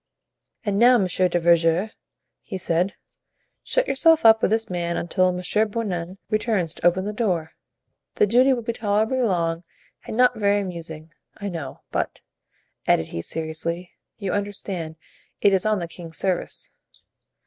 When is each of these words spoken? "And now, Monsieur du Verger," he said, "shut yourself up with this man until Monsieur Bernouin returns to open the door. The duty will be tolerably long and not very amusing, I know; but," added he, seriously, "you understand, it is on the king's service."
"And 0.65 0.79
now, 0.79 0.97
Monsieur 0.97 1.29
du 1.29 1.39
Verger," 1.39 1.91
he 2.41 2.57
said, 2.57 2.95
"shut 3.61 3.87
yourself 3.87 4.25
up 4.25 4.41
with 4.41 4.49
this 4.49 4.67
man 4.67 4.97
until 4.97 5.31
Monsieur 5.31 5.63
Bernouin 5.67 6.17
returns 6.31 6.73
to 6.73 6.87
open 6.87 7.05
the 7.05 7.13
door. 7.13 7.51
The 8.15 8.25
duty 8.25 8.51
will 8.51 8.63
be 8.63 8.73
tolerably 8.73 9.21
long 9.21 9.63
and 10.07 10.17
not 10.17 10.33
very 10.39 10.59
amusing, 10.59 11.11
I 11.37 11.49
know; 11.49 11.81
but," 11.91 12.21
added 12.87 13.09
he, 13.09 13.21
seriously, 13.21 13.91
"you 14.17 14.31
understand, 14.33 14.95
it 15.39 15.53
is 15.53 15.67
on 15.67 15.77
the 15.77 15.87
king's 15.87 16.17
service." 16.17 16.71